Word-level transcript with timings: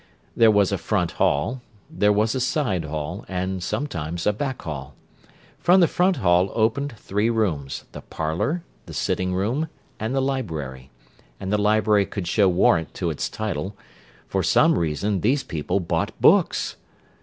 There 0.35 0.49
was 0.49 0.71
a 0.71 0.79
"front 0.79 1.11
hall"; 1.11 1.61
there 1.87 2.11
was 2.11 2.33
a 2.33 2.39
"side 2.39 2.85
hall"; 2.85 3.23
and 3.27 3.61
sometimes 3.61 4.25
a 4.25 4.33
"back 4.33 4.63
hall." 4.63 4.95
From 5.59 5.79
the 5.79 5.87
"front 5.87 6.15
hall" 6.15 6.49
opened 6.55 6.93
three 6.97 7.29
rooms, 7.29 7.85
the 7.91 8.01
"parlour," 8.01 8.63
the 8.87 8.95
"sitting 8.95 9.35
room," 9.35 9.69
and 9.99 10.15
the 10.15 10.19
"library"; 10.19 10.89
and 11.39 11.53
the 11.53 11.59
library 11.61 12.07
could 12.07 12.27
show 12.27 12.49
warrant 12.49 12.95
to 12.95 13.11
its 13.11 13.29
title—for 13.29 14.41
some 14.41 14.79
reason 14.79 15.21
these 15.21 15.43
people 15.43 15.79
bought 15.79 16.19
books. 16.19 16.77